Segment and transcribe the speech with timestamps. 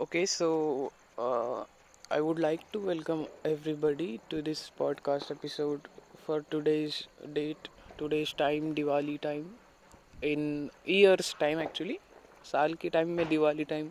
[0.00, 1.64] Okay, so uh,
[2.10, 7.68] I would like to welcome everybody to this podcast episode for today's date,
[7.98, 9.58] today's time, Diwali time,
[10.22, 12.00] in years time actually,
[12.44, 13.90] साल के time में Diwali time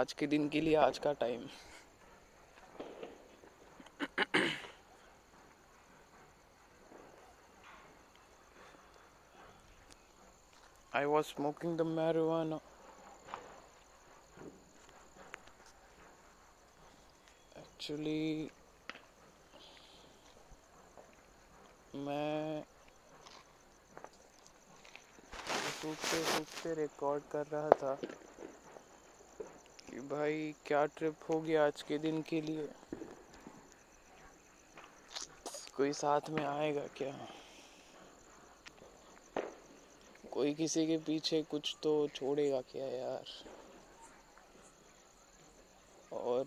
[0.00, 1.48] आज के दिन के लिए आज का time
[10.92, 12.60] I was smoking the marijuana.
[17.81, 18.49] Actually,
[21.95, 22.63] मैं
[25.81, 27.93] सूखते सूखते रिकॉर्ड कर रहा था
[29.89, 32.67] कि भाई क्या ट्रिप हो गया आज के दिन के लिए।
[35.77, 37.13] कोई साथ में आएगा क्या?
[40.31, 43.25] कोई किसी के पीछे कुछ तो छोड़ेगा क्या यार?
[46.11, 46.45] और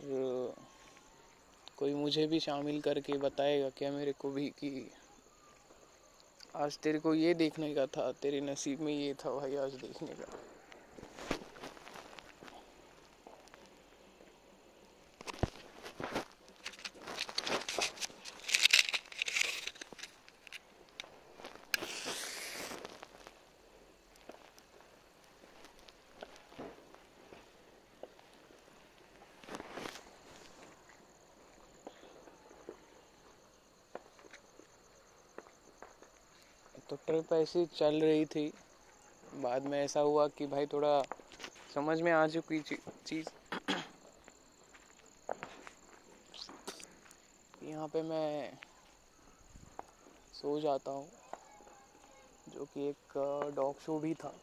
[1.76, 4.90] कोई मुझे भी शामिल करके बताएगा क्या मेरे को भी कि
[6.56, 10.14] आज तेरे को ये देखने का था, तेरे नसीब में ये था भाई आज देखने
[10.14, 10.32] का।
[36.90, 38.52] तो ट्रिप ऐसी चल रही थी।
[39.34, 41.00] बाद में ऐसा हुआ कि भाई थोड़ा
[41.74, 43.28] समझ में आ चुकी चीज़।
[47.64, 48.52] यहाँ पे मैं
[50.34, 51.08] सो जाता हूँ,
[52.48, 53.18] जो कि एक
[53.56, 54.34] डॉग शो भी था।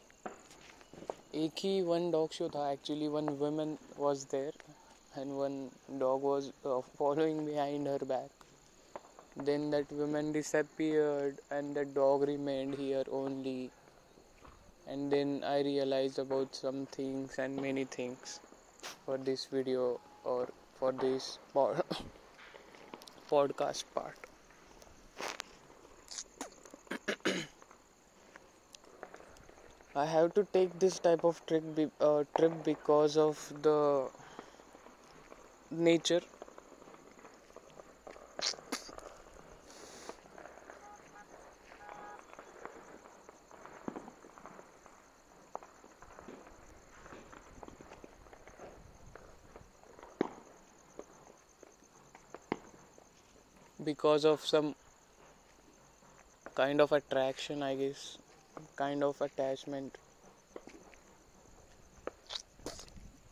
[1.34, 4.58] एक ही वन डॉग शो था actually one women was there
[5.18, 6.50] and one dog was
[6.98, 8.41] following behind her back
[9.36, 13.70] Then that woman disappeared and the dog remained here only.
[14.86, 18.38] And then I realized about some things and many things
[19.04, 20.48] for this video or
[20.78, 21.82] for this pod-
[23.30, 24.16] podcast part.
[29.94, 34.10] I have to take this type of trip, be- uh, trip because of the
[35.70, 36.22] nature
[53.84, 54.74] because of some
[56.54, 58.18] kind of attraction, I guess,
[58.76, 59.96] kind of attachment.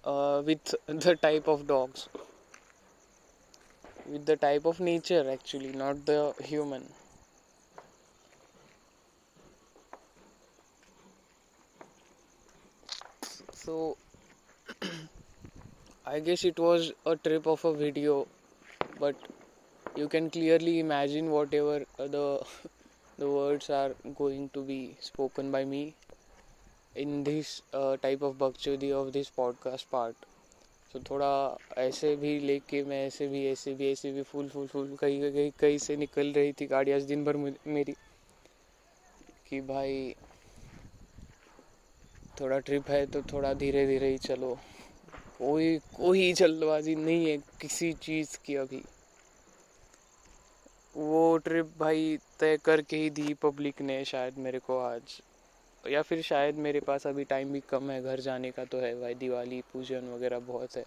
[0.02, 2.08] Uh, with the type of dogs,
[4.06, 6.84] with the type of nature, actually, not the human.
[13.52, 13.98] So,
[16.06, 18.26] I guess it was a trip of a video,
[18.98, 19.16] but
[19.96, 22.40] you can clearly imagine whatever the
[23.18, 25.94] the words are going to be spoken by me
[26.94, 30.14] in this uh, type of बकचोदी of this podcast part
[30.92, 34.66] तो so थोड़ा ऐसे भी लेके मैं ऐसे भी ऐसे भी ऐसे भी फुल फुल
[34.66, 37.36] फुल कहीं कहीं कहीं से निकल रही थी गाड़ी आज दिन भर
[37.66, 37.94] मेरी
[39.48, 40.14] कि भाई
[42.40, 44.54] थोड़ा ट्रिप है तो थोड़ा धीरे धीरे ही चलो
[45.38, 48.82] कोई कोई जल्दबाजी नहीं है किसी चीज़ की अभी
[50.94, 55.20] वो ट्रिप भाई तय करके ही दी पब्लिक ने शायद मेरे को आज।
[55.84, 58.94] या फिर शायद मेरे पास अभी टाइम भी कम है, घर जाने का तो है
[59.00, 60.84] भाई, दिवाली, पूजन वगैरह बहुत है।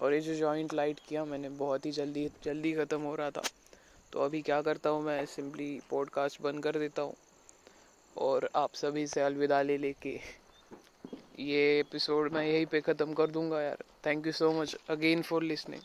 [0.00, 3.42] और ये जो जॉइंट लाइट किया मैंने, बहुत ही जल्दी जल्दी ख़त्म हो रहा था।
[4.12, 7.14] तो अभी क्या करता हूँ मैं सिंपली पॉडकास्ट बंद कर देता हूँ।
[8.16, 10.18] और आप सभी से अलविदा ले लेके
[11.38, 15.42] ये एपिसोड मैं यहीं पे ख़त्म कर दूँगा यार। Thank you so much again for
[15.42, 15.82] listening